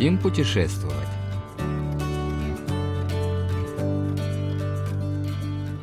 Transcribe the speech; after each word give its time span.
Хотим 0.00 0.16
путешествовать. 0.16 0.96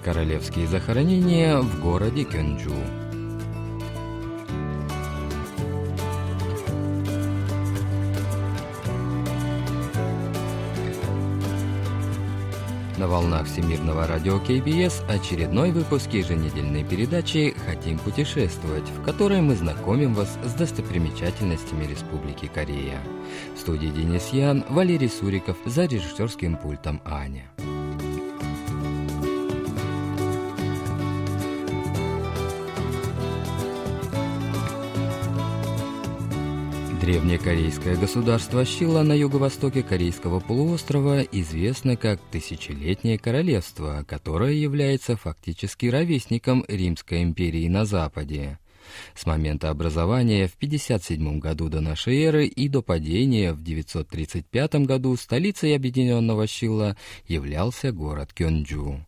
Королевские 0.04 0.66
захоронения 0.66 1.60
в 1.60 1.80
городе 1.80 2.24
Кёнджу. 2.24 2.74
На 12.98 13.08
волнах 13.08 13.46
Всемирного 13.46 14.08
радио 14.08 14.40
КБС 14.40 15.04
очередной 15.08 15.70
выпуск 15.70 16.10
еженедельной 16.12 16.84
передачи 16.84 17.54
«Хотим 17.68 18.00
путешествовать», 18.00 18.88
в 18.90 19.04
которой 19.04 19.42
мы 19.42 19.54
знакомим 19.54 20.14
вас 20.14 20.40
с 20.46 20.54
достопримечательностями 20.54 21.84
Республики 21.84 22.48
Корея. 22.48 22.98
В 23.58 23.60
студии 23.60 23.90
Денис 23.90 24.30
Ян, 24.30 24.64
Валерий 24.70 25.10
Суриков, 25.10 25.58
за 25.66 25.84
режиссерским 25.84 26.56
пультом 26.56 27.02
Аня. 27.04 27.52
Древнее 37.08 37.40
корейское 37.40 37.96
государство 37.96 38.66
Щила 38.66 39.02
на 39.02 39.14
юго-востоке 39.14 39.82
Корейского 39.82 40.42
полуострова 40.42 41.22
известно 41.22 41.96
как 41.96 42.20
Тысячелетнее 42.32 43.18
королевство, 43.18 44.04
которое 44.06 44.52
является 44.52 45.16
фактически 45.16 45.86
ровесником 45.86 46.66
Римской 46.68 47.24
империи 47.24 47.70
на 47.70 47.86
Западе. 47.86 48.60
С 49.16 49.26
момента 49.26 49.70
образования 49.70 50.50
в 50.50 50.58
57 50.58 51.40
году 51.40 51.70
до 51.70 51.80
нашей 51.80 52.24
эры 52.24 52.46
и 52.46 52.68
до 52.68 52.82
падения 52.82 53.54
в 53.54 53.64
935 53.64 54.86
году 54.86 55.16
столицей 55.16 55.78
объединенного 55.78 56.46
Щила 56.46 56.98
являлся 57.26 57.94
город 57.94 58.34
Кёнджу. 58.34 59.00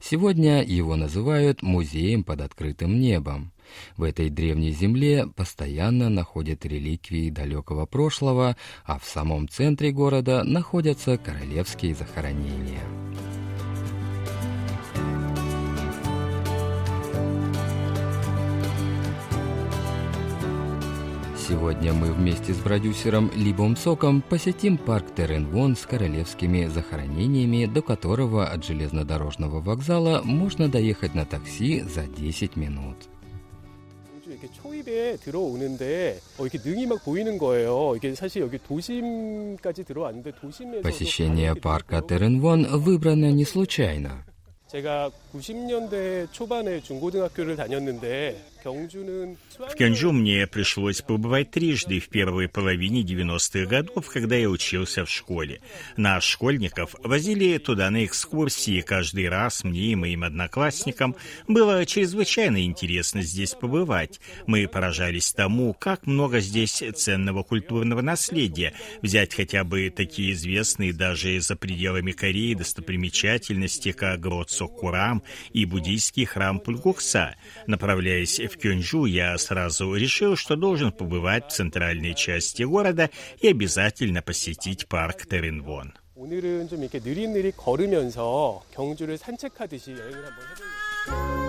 Сегодня 0.00 0.62
его 0.62 0.94
называют 0.94 1.62
музеем 1.62 2.22
под 2.22 2.40
открытым 2.40 3.00
небом. 3.00 3.50
В 3.96 4.02
этой 4.02 4.30
древней 4.30 4.72
земле 4.72 5.26
постоянно 5.26 6.08
находят 6.08 6.64
реликвии 6.64 7.30
далекого 7.30 7.86
прошлого, 7.86 8.56
а 8.84 8.98
в 8.98 9.04
самом 9.04 9.48
центре 9.48 9.92
города 9.92 10.44
находятся 10.44 11.18
королевские 11.18 11.94
захоронения. 11.94 12.82
Сегодня 21.48 21.94
мы 21.94 22.12
вместе 22.12 22.52
с 22.52 22.58
продюсером 22.58 23.30
Либом 23.34 23.74
Соком 23.74 24.20
посетим 24.20 24.76
парк 24.76 25.06
Теренвон 25.16 25.76
с 25.76 25.86
королевскими 25.86 26.66
захоронениями, 26.66 27.64
до 27.64 27.80
которого 27.80 28.46
от 28.46 28.66
железнодорожного 28.66 29.62
вокзала 29.62 30.20
можно 30.22 30.68
доехать 30.68 31.14
на 31.14 31.24
такси 31.24 31.80
за 31.80 32.06
10 32.06 32.56
минут. 32.56 32.96
이렇게 34.47 34.49
초입에 34.51 35.17
들어오는데 35.17 36.19
어, 36.37 36.45
이렇게 36.45 36.57
능이 36.63 36.85
막 36.87 37.03
보이는 37.03 37.37
거예요. 37.37 37.93
이게 37.95 38.15
사실 38.15 38.41
여기 38.41 38.57
도심까지 38.57 39.83
들어왔는데 39.83 40.31
도심에서 40.39 40.81
Посещение 40.81 41.53
парка 41.55 42.01
Теренвон 42.01 42.65
выбрано 42.83 43.31
не 43.31 43.43
случайно. 43.43 44.23
제가 44.67 45.11
90년대 45.33 46.31
초반에 46.31 46.81
중고등학교를 46.81 47.55
다녔는데 47.55 48.43
경주는 48.56 48.56
В 48.68 49.74
Кёнджу 49.76 50.12
мне 50.12 50.46
пришлось 50.46 51.00
побывать 51.00 51.50
трижды 51.50 52.00
в 52.00 52.08
первой 52.08 52.48
половине 52.48 53.02
90-х 53.02 53.66
годов, 53.66 54.08
когда 54.10 54.36
я 54.36 54.50
учился 54.50 55.06
в 55.06 55.10
школе. 55.10 55.60
Нас, 55.96 56.24
школьников, 56.24 56.94
возили 57.02 57.56
туда 57.58 57.90
на 57.90 58.04
экскурсии. 58.04 58.82
Каждый 58.82 59.28
раз 59.30 59.64
мне 59.64 59.92
и 59.92 59.94
моим 59.94 60.24
одноклассникам 60.24 61.16
было 61.46 61.86
чрезвычайно 61.86 62.62
интересно 62.64 63.22
здесь 63.22 63.54
побывать. 63.54 64.20
Мы 64.46 64.68
поражались 64.68 65.32
тому, 65.32 65.72
как 65.72 66.06
много 66.06 66.40
здесь 66.40 66.82
ценного 66.94 67.44
культурного 67.44 68.02
наследия. 68.02 68.74
Взять 69.00 69.34
хотя 69.34 69.64
бы 69.64 69.90
такие 69.90 70.32
известные 70.32 70.92
даже 70.92 71.40
за 71.40 71.56
пределами 71.56 72.12
Кореи 72.12 72.52
достопримечательности, 72.52 73.92
как 73.92 74.20
Грот 74.20 74.50
Соккурам 74.50 75.22
и 75.52 75.64
буддийский 75.64 76.26
храм 76.26 76.60
Пульгукса. 76.60 77.34
Направляясь 77.66 78.38
в 78.40 78.57
Кёнджу, 78.57 79.05
я 79.05 79.37
сразу 79.37 79.95
решил, 79.95 80.35
что 80.35 80.55
должен 80.55 80.91
побывать 80.91 81.51
в 81.51 81.55
центральной 81.55 82.13
части 82.15 82.63
города 82.63 83.09
и 83.39 83.47
обязательно 83.47 84.21
посетить 84.21 84.87
парк 84.87 85.25
Теренвон. 85.27 85.93
오늘은 86.15 86.69
좀 86.69 86.81
이렇게 86.81 86.99
느릿느릿 86.99 87.57
걸으면서 87.57 88.61
경주를 88.73 89.17
산책하듯이 89.17 89.91
여행을 89.91 90.25
한번 90.25 90.45
해보려고 90.45 91.43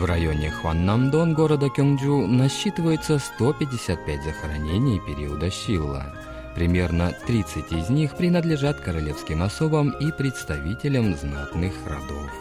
В 0.00 0.04
районе 0.06 0.48
Хваннамдон 0.48 1.34
города 1.34 1.68
Кёнджу 1.68 2.26
насчитывается 2.26 3.18
155 3.18 4.24
захоронений 4.24 4.98
периода 4.98 5.50
Щилла. 5.50 6.23
Примерно 6.55 7.13
30 7.27 7.73
из 7.73 7.89
них 7.89 8.15
принадлежат 8.15 8.79
королевским 8.79 9.43
особам 9.43 9.89
и 9.89 10.11
представителям 10.11 11.15
знатных 11.15 11.73
родов. 11.85 12.31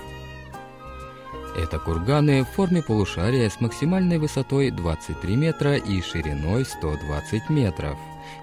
Это 1.56 1.78
курганы 1.78 2.44
в 2.44 2.48
форме 2.48 2.82
полушария 2.82 3.48
с 3.48 3.60
максимальной 3.60 4.18
высотой 4.18 4.70
23 4.70 5.36
метра 5.36 5.76
и 5.76 6.00
шириной 6.00 6.64
120 6.64 7.50
метров. 7.50 7.96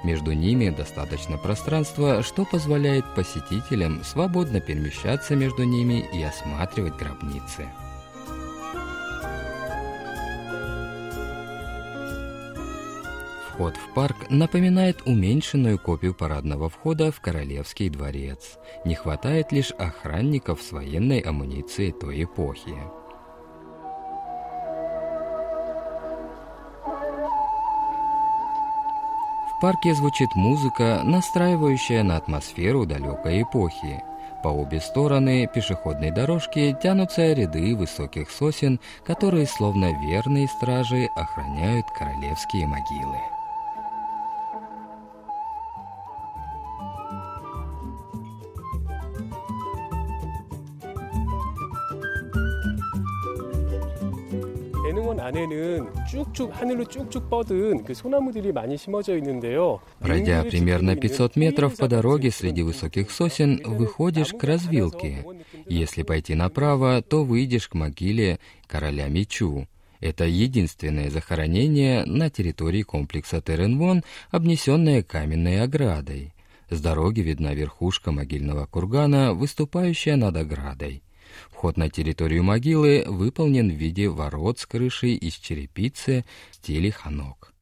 Между 0.03 0.31
ними 0.31 0.69
достаточно 0.69 1.37
пространства, 1.37 2.23
что 2.23 2.45
позволяет 2.45 3.05
посетителям 3.15 4.03
свободно 4.03 4.61
перемещаться 4.61 5.35
между 5.35 5.63
ними 5.63 6.05
и 6.13 6.21
осматривать 6.21 6.95
гробницы. 6.95 7.67
Вход 13.53 13.75
в 13.75 13.93
парк 13.93 14.15
напоминает 14.29 15.01
уменьшенную 15.05 15.77
копию 15.77 16.13
парадного 16.13 16.69
входа 16.69 17.11
в 17.11 17.19
Королевский 17.19 17.89
дворец. 17.89 18.57
Не 18.85 18.95
хватает 18.95 19.51
лишь 19.51 19.71
охранников 19.71 20.61
с 20.61 20.71
военной 20.71 21.19
амуницией 21.19 21.91
той 21.91 22.23
эпохи. 22.23 22.77
В 29.49 29.61
парке 29.61 29.93
звучит 29.93 30.29
музыка, 30.35 31.01
настраивающая 31.03 32.03
на 32.03 32.17
атмосферу 32.17 32.85
далекой 32.85 33.43
эпохи. 33.43 34.01
По 34.43 34.47
обе 34.47 34.79
стороны 34.79 35.47
пешеходной 35.53 36.09
дорожки 36.09 36.75
тянутся 36.81 37.33
ряды 37.33 37.75
высоких 37.75 38.31
сосен, 38.31 38.79
которые, 39.05 39.45
словно 39.45 39.91
верные 40.09 40.47
стражи, 40.47 41.09
охраняют 41.15 41.85
королевские 41.95 42.65
могилы. 42.65 43.19
안에는 55.30 56.06
쭉쭉 56.08 56.60
하늘로 56.60 56.84
쭉쭉 56.84 57.30
뻗은 57.30 57.84
그 57.84 57.94
소나무들이 57.94 58.52
많이 58.52 58.76
심어져 58.76 59.16
있는데요. 59.18 59.78
Пройдя 60.00 60.42
능들을 60.42 60.50
примерно 60.50 60.94
지키고 60.94 60.96
있는 60.96 61.00
500 61.00 61.36
метров 61.36 61.76
по 61.76 61.86
수의사 61.86 61.88
дороге 61.88 62.28
같은 62.28 62.38
среди 62.38 62.62
곳이 62.62 62.66
высоких 62.66 63.10
сосен 63.10 63.62
выходишь 63.64 64.32
к 64.32 64.42
развилке. 64.42 65.24
Если 65.68 66.02
пойти 66.02 66.34
направо, 66.34 67.02
то 67.02 67.24
выйдешь 67.24 67.68
к 67.68 67.74
могиле 67.74 68.38
короля 68.66 69.08
Мичу. 69.08 69.66
Это 70.00 70.24
единственное 70.24 71.10
захоронение 71.10 72.04
на 72.04 72.30
территории 72.30 72.82
комплекса 72.82 73.40
Теренвон, 73.40 74.02
обнесенное 74.30 75.02
каменной 75.02 75.62
оградой. 75.62 76.32
С 76.68 76.80
дороги 76.80 77.20
видна 77.20 77.54
верхушка 77.54 78.12
могильного 78.12 78.66
кургана, 78.66 79.32
выступающая 79.32 80.16
над 80.16 80.36
оградой. 80.36 81.02
Вход 81.60 81.76
на 81.76 81.88
территорию 81.88 82.42
могилы 82.42 83.04
выполнен 83.06 83.70
в 83.70 83.74
виде 83.74 84.08
ворот 84.08 84.58
с 84.58 84.66
крышей 84.66 85.14
из 85.14 85.34
черепицы 85.34 86.24
в 86.50 86.56
стиле 86.56 86.90
ханок. 86.90 87.52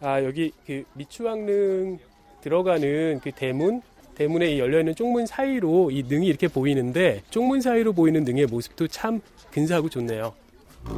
아 0.00 0.24
여기 0.24 0.52
그 0.66 0.84
미추왕릉 0.94 1.98
들어가는 2.42 3.20
그 3.22 3.30
대문 3.32 3.82
대문에 4.14 4.54
이 4.54 4.58
열려 4.58 4.80
있는 4.80 4.94
쪽문 4.94 5.26
사이로 5.26 5.90
이 5.90 6.02
능이 6.02 6.26
이렇게 6.26 6.48
보이는데 6.48 7.22
쪽문 7.30 7.60
사이로 7.60 7.92
보이는 7.92 8.24
능의 8.24 8.46
모습도 8.46 8.88
참 8.88 9.20
근사하고 9.52 9.88
좋네요. 9.88 10.34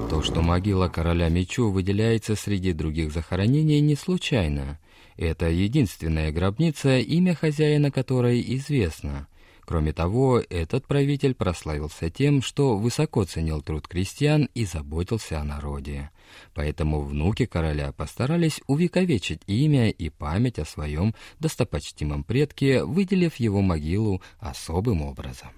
То, 0.08 0.22
что 0.22 0.42
могила 0.42 0.88
короля 0.88 1.28
Мечу 1.28 1.70
выделяется 1.70 2.36
среди 2.36 2.72
других 2.72 3.12
захоронений, 3.12 3.80
не 3.80 3.96
случайно. 3.96 4.78
Это 5.16 5.48
единственная 5.48 6.30
гробница, 6.30 6.98
имя 6.98 7.34
хозяина 7.34 7.90
которой 7.90 8.40
известно. 8.56 9.26
Кроме 9.67 9.91
того, 9.91 10.41
этот 10.49 10.87
правитель 10.87 11.33
прославился 11.33 12.09
тем, 12.09 12.41
что 12.41 12.77
высоко 12.77 13.25
ценил 13.25 13.61
труд 13.61 13.85
крестьян 13.85 14.47
и 14.53 14.63
заботился 14.63 15.41
о 15.41 15.43
народе. 15.43 16.09
Поэтому 16.53 17.01
внуки 17.01 17.45
короля 17.45 17.91
постарались 17.91 18.61
увековечить 18.67 19.41
имя 19.45 19.89
и 19.89 20.09
память 20.09 20.57
о 20.57 20.63
своем 20.63 21.13
достопочтимом 21.41 22.23
предке, 22.23 22.85
выделив 22.85 23.35
его 23.35 23.61
могилу 23.61 24.21
особым 24.39 25.01
образом. 25.01 25.49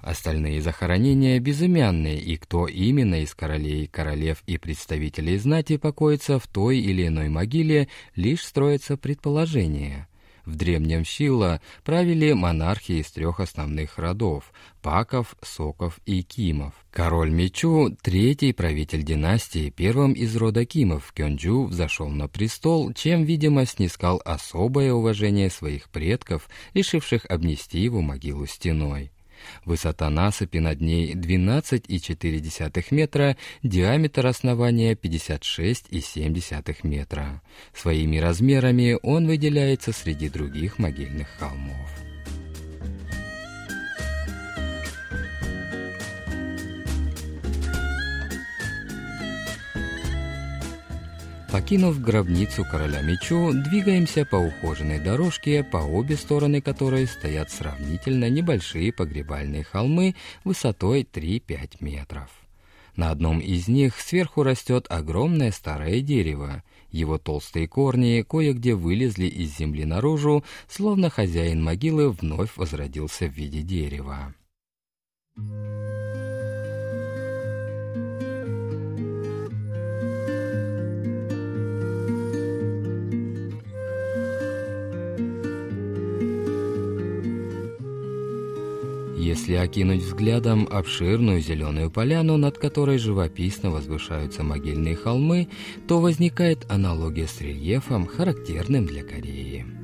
Остальные 0.00 0.62
захоронения 0.62 1.38
безымянные, 1.38 2.18
и 2.18 2.38
кто 2.38 2.66
именно 2.66 3.16
из 3.16 3.34
королей, 3.34 3.88
королев 3.88 4.42
и 4.46 4.56
представителей 4.56 5.36
знати 5.36 5.76
покоится 5.76 6.38
в 6.38 6.46
той 6.46 6.78
или 6.78 7.08
иной 7.08 7.28
могиле, 7.28 7.88
лишь 8.16 8.42
строится 8.42 8.96
предположение– 8.96 10.07
в 10.48 10.56
древнем 10.56 11.04
Щила 11.04 11.60
правили 11.84 12.32
монархи 12.32 12.92
из 12.92 13.10
трех 13.10 13.38
основных 13.38 13.98
родов– 13.98 14.52
Паков, 14.82 15.36
Соков 15.42 16.00
и 16.06 16.22
Кимов. 16.22 16.72
Король 16.90 17.30
Мечу, 17.30 17.94
третий 18.00 18.52
правитель 18.52 19.02
династии, 19.02 19.70
первым 19.70 20.12
из 20.12 20.34
рода 20.36 20.64
Кимов, 20.64 21.12
Кёнджу 21.12 21.64
взошел 21.64 22.08
на 22.08 22.28
престол, 22.28 22.92
чем, 22.94 23.24
видимо, 23.24 23.66
снискал 23.66 24.22
особое 24.24 24.92
уважение 24.92 25.50
своих 25.50 25.90
предков, 25.90 26.48
решивших 26.74 27.26
обнести 27.26 27.80
его 27.80 28.00
могилу 28.00 28.46
стеной. 28.46 29.10
Высота 29.64 30.10
насыпи 30.10 30.58
над 30.58 30.80
ней 30.80 31.14
12,4 31.14 32.84
метра, 32.90 33.36
диаметр 33.62 34.26
основания 34.26 34.94
56,7 34.94 36.76
метра. 36.82 37.42
Своими 37.74 38.18
размерами 38.18 38.98
он 39.02 39.26
выделяется 39.26 39.92
среди 39.92 40.28
других 40.28 40.78
могильных 40.78 41.28
холмов. 41.38 42.07
Покинув 51.68 52.00
гробницу 52.00 52.64
короля 52.64 53.02
Мечу, 53.02 53.52
двигаемся 53.52 54.24
по 54.24 54.36
ухоженной 54.36 55.00
дорожке, 55.00 55.62
по 55.62 55.76
обе 55.76 56.16
стороны 56.16 56.62
которой 56.62 57.06
стоят 57.06 57.50
сравнительно 57.50 58.30
небольшие 58.30 58.90
погребальные 58.90 59.64
холмы 59.64 60.14
высотой 60.44 61.02
3-5 61.02 61.76
метров. 61.80 62.30
На 62.96 63.10
одном 63.10 63.40
из 63.40 63.68
них 63.68 64.00
сверху 64.00 64.44
растет 64.44 64.86
огромное 64.88 65.52
старое 65.52 66.00
дерево. 66.00 66.62
Его 66.90 67.18
толстые 67.18 67.68
корни 67.68 68.24
кое-где 68.26 68.74
вылезли 68.74 69.26
из 69.26 69.54
земли 69.58 69.84
наружу, 69.84 70.44
словно 70.70 71.10
хозяин 71.10 71.62
могилы 71.62 72.08
вновь 72.08 72.56
возродился 72.56 73.26
в 73.26 73.32
виде 73.34 73.60
дерева. 73.60 74.32
Если 89.28 89.56
окинуть 89.56 90.00
взглядом 90.00 90.66
обширную 90.70 91.42
зеленую 91.42 91.90
поляну, 91.90 92.38
над 92.38 92.56
которой 92.56 92.96
живописно 92.96 93.70
возвышаются 93.70 94.42
могильные 94.42 94.96
холмы, 94.96 95.48
то 95.86 96.00
возникает 96.00 96.64
аналогия 96.70 97.26
с 97.26 97.38
рельефом, 97.42 98.06
характерным 98.06 98.86
для 98.86 99.02
Кореи. 99.02 99.77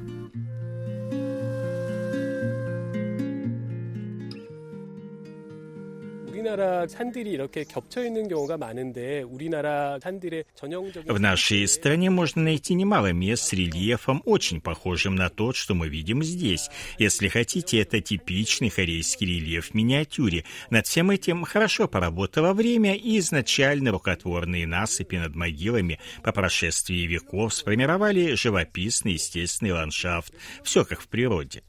В 11.05 11.19
нашей 11.19 11.67
стране 11.67 12.09
можно 12.09 12.41
найти 12.43 12.73
немало 12.75 13.11
мест 13.13 13.45
с 13.45 13.53
рельефом, 13.53 14.21
очень 14.25 14.61
похожим 14.61 15.15
на 15.15 15.29
тот, 15.29 15.55
что 15.55 15.73
мы 15.73 15.89
видим 15.89 16.23
здесь. 16.23 16.69
Если 16.99 17.29
хотите, 17.29 17.81
это 17.81 17.99
типичный 17.99 18.69
корейский 18.69 19.25
рельеф 19.25 19.71
в 19.71 19.73
миниатюре. 19.73 20.45
Над 20.69 20.85
всем 20.85 21.09
этим 21.09 21.45
хорошо 21.45 21.87
поработало 21.87 22.53
время, 22.53 22.95
и 22.95 23.17
изначально 23.17 23.89
рукотворные 23.91 24.67
насыпи 24.67 25.15
над 25.15 25.35
могилами 25.35 25.99
по 26.23 26.31
прошествии 26.31 27.07
веков 27.07 27.55
сформировали 27.55 28.35
живописный 28.35 29.13
естественный 29.13 29.71
ландшафт. 29.71 30.31
Все 30.63 30.85
как 30.85 31.01
в 31.01 31.07
природе. 31.07 31.63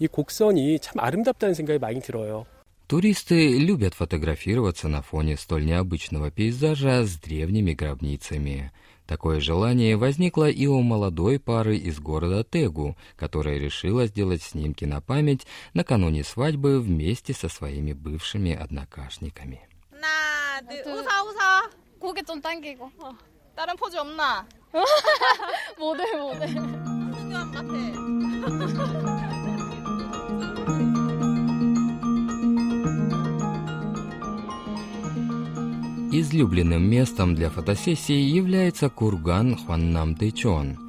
이 0.00 0.06
곡선이 0.06 0.78
참 0.78 1.00
아름답다는 1.00 1.54
생각이 1.54 1.78
많이 1.78 2.00
들어요. 2.00 2.46
Туристы 2.87 3.57
любят 3.57 3.93
фотографироваться 3.93 4.87
на 4.87 5.01
фоне 5.01 5.37
столь 5.37 5.65
необычного 5.65 6.31
пейзажа 6.31 7.05
с 7.05 7.15
древними 7.15 7.73
гробницами. 7.73 8.71
Такое 9.07 9.39
желание 9.39 9.97
возникло 9.97 10.49
и 10.49 10.67
у 10.67 10.81
молодой 10.81 11.39
пары 11.39 11.77
из 11.77 11.99
города 11.99 12.43
Тегу, 12.43 12.95
которая 13.15 13.57
решила 13.57 14.07
сделать 14.07 14.43
снимки 14.43 14.85
на 14.85 15.01
память 15.01 15.45
накануне 15.73 16.23
свадьбы 16.23 16.79
вместе 16.79 17.33
со 17.33 17.49
своими 17.49 17.93
бывшими 17.93 18.53
однокашниками. 18.53 19.67
하 24.23 24.45
Излюбленным 36.33 36.89
местом 36.89 37.35
для 37.35 37.51
фотосессии 37.51 38.19
является 38.19 38.89
курган 38.89 39.55
Хваннам 39.55 40.15
Тэчон, 40.15 40.79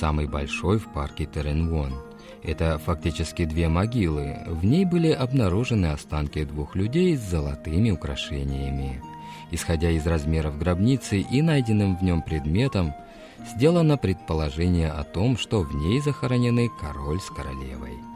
самый 0.00 0.26
большой 0.26 0.78
в 0.78 0.90
парке 0.94 1.26
Теренвон. 1.26 1.92
Это 2.42 2.78
фактически 2.78 3.44
две 3.44 3.68
могилы. 3.68 4.38
В 4.46 4.64
ней 4.64 4.86
были 4.86 5.10
обнаружены 5.10 5.88
останки 5.88 6.42
двух 6.44 6.74
людей 6.74 7.18
с 7.18 7.20
золотыми 7.20 7.90
украшениями. 7.90 9.02
Исходя 9.50 9.90
из 9.90 10.06
размеров 10.06 10.58
гробницы 10.58 11.18
и 11.18 11.42
найденным 11.42 11.98
в 11.98 12.02
нем 12.02 12.22
предметом, 12.22 12.94
сделано 13.54 13.98
предположение 13.98 14.90
о 14.90 15.04
том, 15.04 15.36
что 15.36 15.60
в 15.60 15.74
ней 15.74 16.00
захоронены 16.00 16.70
король 16.80 17.20
с 17.20 17.28
королевой. 17.28 18.13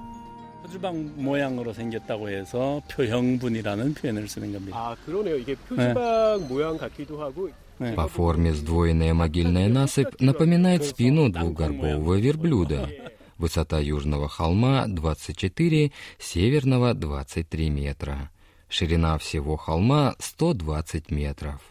표주방 0.68 1.14
모양으로 1.18 1.74
생겼다고 1.74 2.30
해서 2.30 2.82
표형분이라는 2.90 3.94
표현을 3.94 4.28
쓰는 4.28 4.54
겁니다. 4.54 4.78
아 4.78 4.96
그러네요. 5.06 5.38
이게 5.38 5.56
표지방 5.56 6.48
모양 6.48 6.78
같기도 6.78 7.22
하고 7.22 7.50
По 7.96 8.08
форме 8.08 8.54
сдвоенная 8.54 9.14
могильная 9.14 9.68
насыпь 9.68 10.20
напоминает 10.20 10.86
спину 10.86 11.30
двухгорбового 11.30 12.16
верблюда. 12.20 12.90
Высота 13.38 13.80
южного 13.80 14.30
холма 14.30 14.86
24, 14.88 15.92
северного 16.20 16.94
23 16.94 17.70
метра. 17.70 18.30
Ширина 18.70 19.18
всего 19.18 19.58
холма 19.58 20.16
120 20.20 21.12
метров. 21.12 21.62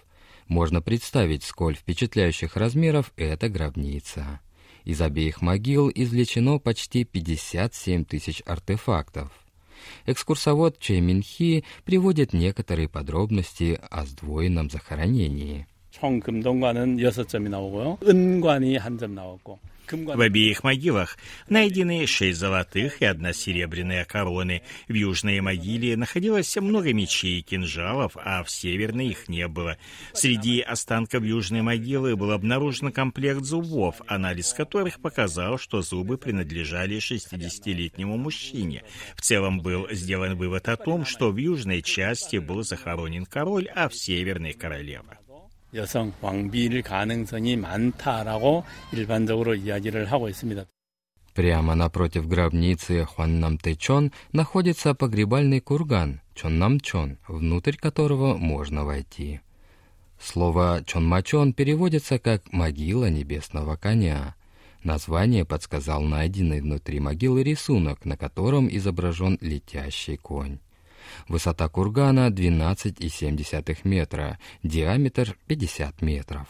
Можно 0.48 0.82
представить, 0.82 1.44
сколь 1.44 1.76
впечатляющих 1.76 2.56
размеров 2.56 3.12
эта 3.16 3.48
гробница. 3.48 4.40
Из 4.86 5.00
обеих 5.00 5.42
могил 5.42 5.90
извлечено 5.94 6.58
почти 6.58 7.04
57 7.04 8.04
тысяч 8.04 8.42
артефактов. 8.46 9.30
Экскурсовод 10.06 10.78
Чэй 10.78 11.00
Минхи 11.00 11.64
приводит 11.84 12.32
некоторые 12.32 12.88
подробности 12.88 13.80
о 13.90 14.04
сдвоенном 14.04 14.70
захоронении. 14.70 15.66
총 15.90 16.20
금동관은 16.20 16.96
6점이 16.96 17.48
나오고요. 17.50 17.98
은관이 18.02 18.76
한 18.76 18.96
점 18.98 19.14
나왔고 19.14 19.58
В 19.91 20.21
обеих 20.21 20.63
могилах 20.63 21.17
найдены 21.49 22.05
шесть 22.07 22.39
золотых 22.39 23.01
и 23.01 23.05
одна 23.05 23.33
серебряная 23.33 24.05
короны. 24.05 24.61
В 24.87 24.93
южной 24.93 25.39
могиле 25.39 25.95
находилось 25.95 26.55
много 26.57 26.93
мечей 26.93 27.39
и 27.39 27.41
кинжалов, 27.41 28.13
а 28.15 28.43
в 28.43 28.51
северной 28.51 29.07
их 29.07 29.29
не 29.29 29.47
было. 29.47 29.77
Среди 30.13 30.61
останков 30.61 31.23
южной 31.23 31.61
могилы 31.61 32.15
был 32.15 32.31
обнаружен 32.31 32.91
комплект 32.91 33.43
зубов, 33.43 34.01
анализ 34.07 34.53
которых 34.53 34.99
показал, 34.99 35.57
что 35.57 35.81
зубы 35.81 36.17
принадлежали 36.17 36.97
60-летнему 36.97 38.17
мужчине. 38.17 38.83
В 39.15 39.21
целом 39.21 39.61
был 39.61 39.87
сделан 39.91 40.35
вывод 40.35 40.67
о 40.69 40.77
том, 40.77 41.05
что 41.05 41.31
в 41.31 41.37
южной 41.37 41.81
части 41.81 42.37
был 42.37 42.63
захоронен 42.63 43.25
король, 43.25 43.67
а 43.75 43.89
в 43.89 43.95
северной— 43.95 44.53
королева. 44.53 45.17
여성 45.74 46.12
왕비일 46.20 46.82
가능성이 46.82 47.56
많다라고 47.56 48.64
일반적으로 48.92 49.54
이야기를 49.54 50.10
하고 50.12 50.28
있습니다. 50.28 50.66
Прямо 51.34 51.74
напротив 51.74 52.28
гробницы 52.28 53.06
Хуаннамтэчон 53.06 54.10
находится 54.32 54.92
погребальный 54.92 55.60
курган 55.60 56.20
Чоннамчон, 56.34 57.16
внутрь 57.26 57.76
которого 57.76 58.34
можно 58.36 58.84
войти. 58.84 59.40
Слово 60.20 60.84
Чонмачон 60.86 61.52
переводится 61.54 62.18
как 62.18 62.52
«могила 62.52 63.08
небесного 63.08 63.76
коня». 63.76 64.34
Название 64.84 65.44
подсказал 65.44 66.02
найденный 66.02 66.60
внутри 66.60 67.00
могилы 67.00 67.42
рисунок, 67.42 68.04
на 68.04 68.16
котором 68.16 68.68
изображен 68.68 69.38
летящий 69.40 70.16
конь. 70.16 70.58
Высота 71.27 71.69
кургана 71.69 72.29
12,7 72.29 73.77
метра, 73.83 74.39
диаметр 74.63 75.37
50 75.47 76.01
метров. 76.01 76.47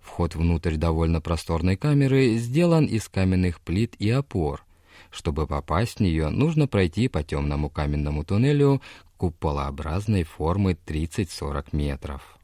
Вход 0.00 0.34
внутрь 0.34 0.76
довольно 0.76 1.20
просторной 1.20 1.76
камеры 1.76 2.36
сделан 2.36 2.86
из 2.86 3.08
каменных 3.08 3.60
плит 3.60 3.94
и 3.98 4.10
опор. 4.10 4.64
Чтобы 5.10 5.46
попасть 5.46 5.98
в 5.98 6.00
нее, 6.00 6.28
нужно 6.28 6.66
пройти 6.66 7.08
по 7.08 7.22
темному 7.22 7.68
каменному 7.68 8.24
туннелю 8.24 8.80
куполообразной 9.16 10.24
формы 10.24 10.76
30-40 10.86 11.68
метров. 11.72 12.38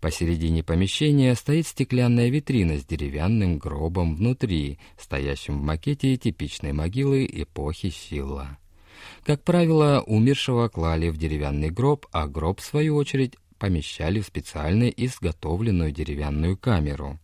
Посередине 0.00 0.62
помещения 0.62 1.34
стоит 1.34 1.66
стеклянная 1.66 2.28
витрина 2.28 2.78
с 2.78 2.84
деревянным 2.84 3.58
гробом 3.58 4.16
внутри, 4.16 4.78
стоящим 4.98 5.58
в 5.58 5.62
макете 5.62 6.16
типичной 6.16 6.72
могилы 6.72 7.26
эпохи 7.30 7.90
Силла. 7.90 8.58
Как 9.24 9.42
правило, 9.42 10.02
умершего 10.06 10.68
клали 10.68 11.08
в 11.08 11.16
деревянный 11.16 11.70
гроб, 11.70 12.06
а 12.12 12.26
гроб, 12.26 12.60
в 12.60 12.64
свою 12.64 12.96
очередь, 12.96 13.36
помещали 13.58 14.20
в 14.20 14.26
специально 14.26 14.88
изготовленную 14.88 15.92
деревянную 15.92 16.56
камеру. 16.56 17.18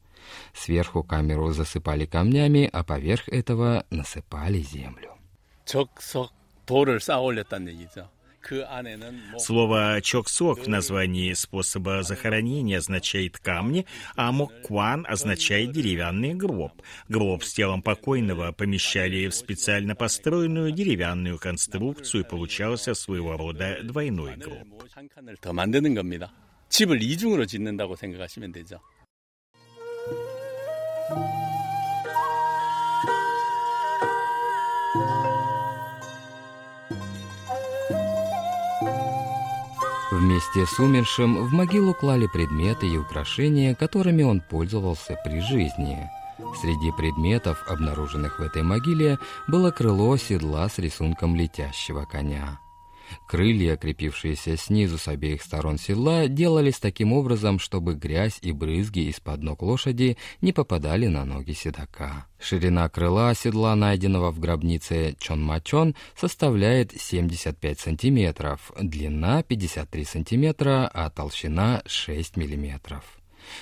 Сверху 0.54 1.02
камеру 1.02 1.52
засыпали 1.52 2.06
камнями, 2.06 2.68
а 2.72 2.84
поверх 2.84 3.28
этого 3.28 3.84
насыпали 3.90 4.58
землю. 4.58 5.12
적석 8.41 8.47
돌을 8.47 8.65
쌓아 8.65 8.79
올렸다는 8.79 9.13
얘기죠. 9.13 9.39
Слово 9.39 10.01
«чоксок» 10.01 10.63
в 10.63 10.69
названии 10.69 11.33
способа 11.33 12.03
захоронения 12.03 12.77
означает 12.77 13.37
«камни», 13.37 13.85
а 14.15 14.31
«моккван» 14.31 15.05
означает 15.07 15.71
«деревянный 15.71 16.33
гроб». 16.33 16.81
Гроб 17.09 17.43
с 17.43 17.53
телом 17.53 17.81
покойного 17.81 18.51
помещали 18.51 19.27
в 19.27 19.35
специально 19.35 19.95
построенную 19.95 20.71
деревянную 20.71 21.37
конструкцию, 21.39 22.23
и 22.23 22.27
получался 22.27 22.93
своего 22.93 23.37
рода 23.37 23.79
двойной 23.83 24.35
гроб. 24.37 24.67
집을 26.69 27.01
이중으로 27.01 27.45
짓는다고 27.45 27.95
생각하시면 27.95 28.51
되죠. 28.51 28.81
Вместе 40.22 40.66
с 40.66 40.78
умершим 40.78 41.48
в 41.48 41.52
могилу 41.52 41.94
клали 41.94 42.28
предметы 42.28 42.86
и 42.86 42.96
украшения, 42.96 43.74
которыми 43.74 44.22
он 44.22 44.40
пользовался 44.40 45.18
при 45.24 45.40
жизни. 45.40 46.08
Среди 46.60 46.92
предметов, 46.92 47.64
обнаруженных 47.68 48.38
в 48.38 48.42
этой 48.42 48.62
могиле, 48.62 49.18
было 49.48 49.72
крыло 49.72 50.16
седла 50.16 50.68
с 50.68 50.78
рисунком 50.78 51.34
летящего 51.34 52.04
коня. 52.04 52.60
Крылья, 53.28 53.76
крепившиеся 53.76 54.56
снизу 54.56 54.98
с 54.98 55.08
обеих 55.08 55.42
сторон 55.42 55.78
седла, 55.78 56.26
делались 56.26 56.78
таким 56.78 57.12
образом, 57.12 57.58
чтобы 57.58 57.94
грязь 57.94 58.38
и 58.42 58.52
брызги 58.52 59.08
из-под 59.10 59.42
ног 59.42 59.62
лошади 59.62 60.16
не 60.40 60.52
попадали 60.52 61.06
на 61.06 61.24
ноги 61.24 61.52
седока. 61.52 62.26
Ширина 62.40 62.88
крыла 62.88 63.34
седла, 63.34 63.74
найденного 63.76 64.30
в 64.30 64.40
гробнице 64.40 65.16
Чонмачон, 65.18 65.94
составляет 66.16 66.92
75 67.00 67.80
сантиметров, 67.80 68.72
длина 68.80 69.42
53 69.42 70.04
сантиметра, 70.04 70.90
а 70.92 71.08
толщина 71.10 71.82
6 71.86 72.36
миллиметров. 72.36 73.04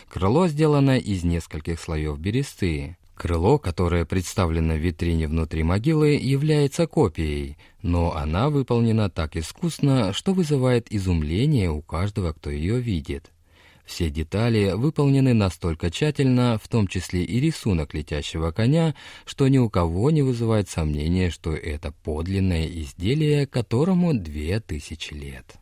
Крыло 0.08 0.48
сделано 0.48 0.98
из 0.98 1.24
нескольких 1.24 1.80
слоев 1.80 2.18
бересты. 2.18 2.96
Крыло, 3.19 3.57
которое 3.57 4.05
представлено 4.05 4.73
в 4.73 4.77
витрине 4.77 5.27
внутри 5.27 5.63
могилы, 5.63 6.09
является 6.09 6.85
копией, 6.85 7.57
но 7.81 8.13
она 8.15 8.49
выполнена 8.49 9.09
так 9.09 9.37
искусно, 9.37 10.11
что 10.11 10.33
вызывает 10.33 10.91
изумление 10.91 11.71
у 11.71 11.81
каждого, 11.81 12.33
кто 12.33 12.49
ее 12.49 12.79
видит. 12.79 13.31
Все 13.85 14.09
детали 14.09 14.71
выполнены 14.73 15.33
настолько 15.33 15.91
тщательно, 15.91 16.59
в 16.61 16.67
том 16.67 16.87
числе 16.87 17.23
и 17.23 17.39
рисунок 17.39 17.93
летящего 17.93 18.51
коня, 18.51 18.95
что 19.25 19.47
ни 19.47 19.59
у 19.59 19.69
кого 19.69 20.11
не 20.11 20.23
вызывает 20.23 20.69
сомнения, 20.69 21.29
что 21.29 21.53
это 21.53 21.93
подлинное 22.03 22.65
изделие, 22.65 23.45
которому 23.47 24.13
две 24.13 24.59
тысячи 24.59 25.13
лет. 25.13 25.57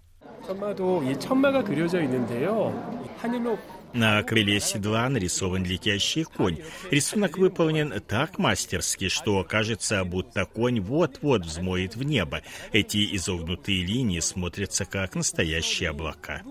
천마도 0.46 1.04
이 1.04 1.18
천마가 1.18 1.64
그려져 1.64 2.02
있는데요. 2.02 2.74
하늘로 3.22 3.58
на 3.95 4.23
крыле 4.23 4.61
седла 4.61 5.09
нарисован 5.09 5.65
летящий 5.65 6.25
конь. 6.25 6.59
Рисунок 6.91 7.39
выполнен 7.39 8.01
так 8.07 8.39
мастерски, 8.39 9.09
что 9.09 9.43
кажется, 9.45 10.05
будто 10.05 10.45
конь 10.45 10.81
вот-вот 10.81 11.45
взмоет 11.45 11.97
в 11.97 12.03
небо. 12.03 12.43
Эти 12.73 13.17
изогнутые 13.17 13.85
линии 13.85 14.21
смотрятся 14.21 14.85
как 14.85 15.15
настоящие 15.15 15.91
облака. 15.91 16.43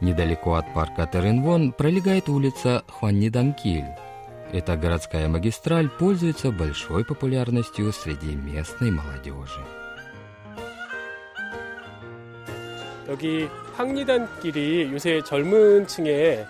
Недалеко 0.00 0.54
от 0.54 0.72
парка 0.74 1.08
Теренвон 1.12 1.72
пролегает 1.72 2.28
улица 2.28 2.84
Хуанниданкиль 2.86 4.07
Эта 4.51 4.77
городская 4.77 5.27
магистраль 5.27 5.89
пользуется 5.89 6.51
большой 6.51 7.03
популярностью 7.03 7.91
среди 7.91 8.35
местной 8.35 8.91
молодежи. 8.91 9.61
여기 13.09 13.47
황리단길이 13.75 14.91
요새 14.93 15.21
젊은 15.25 15.85
층의 15.87 16.45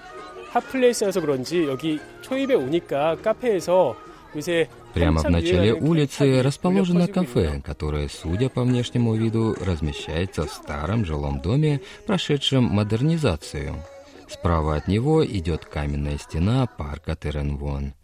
핫플레이스여서 0.52 1.22
그런지 1.22 1.66
여기 1.66 2.00
초입에 2.22 2.54
오니까 2.54 3.16
카페에서 3.24 3.96
요새 4.36 4.70
Прямо 4.94 5.24
в 5.24 5.30
начале 5.30 5.74
улицы 5.74 6.44
расположено 6.44 7.08
кафе, 7.08 7.62
которое, 7.66 8.08
судя 8.08 8.50
по 8.50 8.62
внешнему 8.62 9.16
виду, 9.16 9.56
размещается 9.60 10.46
в 10.46 10.52
старом 10.52 11.04
жилом 11.04 11.42
доме, 11.42 11.82
прошедшем 12.06 12.66
модернизацию. 12.66 13.74
Справа 14.29 14.77
от 14.77 14.89
него 14.89 15.25
идет 15.25 15.65
каменная 15.65 16.19
стена 16.19 16.67
парка 16.67 17.17
Теренвон. 17.17 17.95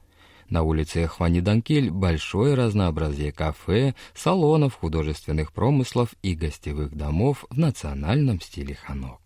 На 0.49 0.62
улице 0.62 1.07
Хваниданкель 1.07 1.90
большое 1.90 2.54
разнообразие 2.54 3.31
кафе, 3.31 3.95
салонов, 4.14 4.75
художественных 4.75 5.52
промыслов 5.52 6.11
и 6.23 6.35
гостевых 6.35 6.95
домов 6.95 7.45
в 7.50 7.59
национальном 7.59 8.40
стиле 8.40 8.75
ханок. 8.75 9.21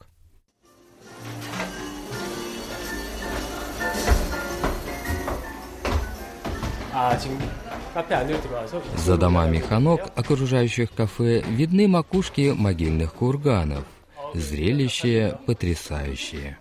За 8.97 9.17
домами 9.17 9.59
ханок, 9.59 10.13
окружающих 10.17 10.93
кафе, 10.93 11.43
видны 11.43 11.87
макушки 11.87 12.53
могильных 12.57 13.15
курганов– 13.15 13.85
Зрелище 14.35 15.39
потрясающее. 15.47 16.59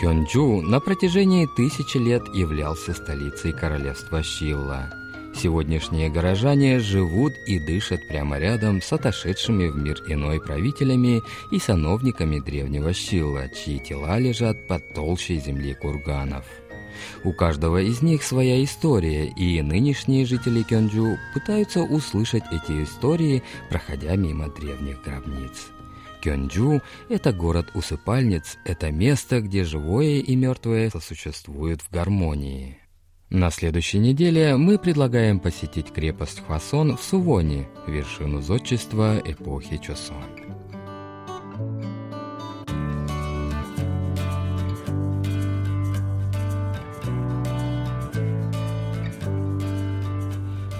Кёнджу 0.00 0.62
на 0.62 0.80
протяжении 0.80 1.46
тысячи 1.56 1.98
лет 1.98 2.22
являлся 2.34 2.94
столицей 2.94 3.52
королевства 3.52 4.22
Шивла. 4.22 4.99
Сегодняшние 5.42 6.10
горожане 6.10 6.80
живут 6.80 7.32
и 7.46 7.58
дышат 7.58 8.06
прямо 8.06 8.38
рядом 8.38 8.82
с 8.82 8.92
отошедшими 8.92 9.68
в 9.68 9.76
мир 9.76 10.02
иной 10.06 10.38
правителями 10.38 11.22
и 11.50 11.58
сановниками 11.58 12.40
древнего 12.40 12.92
Щилла, 12.92 13.48
чьи 13.48 13.78
тела 13.78 14.18
лежат 14.18 14.68
под 14.68 14.92
толщей 14.92 15.40
земли 15.40 15.72
курганов. 15.72 16.44
У 17.24 17.32
каждого 17.32 17.80
из 17.80 18.02
них 18.02 18.22
своя 18.22 18.62
история, 18.62 19.28
и 19.28 19.62
нынешние 19.62 20.26
жители 20.26 20.62
Кёнджу 20.62 21.16
пытаются 21.32 21.80
услышать 21.84 22.44
эти 22.52 22.84
истории, 22.84 23.42
проходя 23.70 24.16
мимо 24.16 24.50
древних 24.50 25.02
гробниц. 25.02 25.68
Кёнджу– 26.20 26.82
это 27.08 27.32
город-усыпальниц, 27.32 28.58
это 28.66 28.90
место, 28.92 29.40
где 29.40 29.64
живое 29.64 30.18
и 30.18 30.36
мертвое 30.36 30.90
сосуществуют 30.90 31.80
в 31.80 31.90
гармонии. 31.90 32.79
На 33.30 33.52
следующей 33.52 34.00
неделе 34.00 34.56
мы 34.56 34.76
предлагаем 34.76 35.38
посетить 35.38 35.92
крепость 35.92 36.42
Хвасон 36.44 36.96
в 36.96 37.00
Сувоне, 37.00 37.68
вершину 37.86 38.40
зодчества 38.40 39.22
эпохи 39.24 39.76
Чосон. 39.76 40.16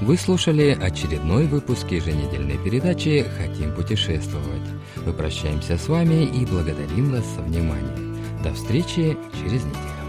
Вы 0.01 0.17
слушали 0.17 0.77
очередной 0.81 1.47
выпуск 1.47 1.89
еженедельной 1.93 2.59
передачи 2.59 3.25
«Хотим 3.39 3.73
путешествовать». 3.77 4.69
Мы 5.07 5.13
прощаемся 5.13 5.79
с 5.79 5.87
вами 5.87 6.25
и 6.25 6.45
благодарим 6.47 7.13
вас 7.13 7.25
за 7.37 7.43
внимание. 7.43 8.17
До 8.43 8.53
встречи 8.53 9.17
через 9.41 9.65
неделю. 9.65 10.00